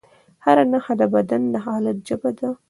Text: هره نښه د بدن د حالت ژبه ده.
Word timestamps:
هره 0.45 0.63
نښه 0.71 0.93
د 1.01 1.03
بدن 1.13 1.41
د 1.53 1.55
حالت 1.65 1.97
ژبه 2.07 2.29
ده. 2.37 2.49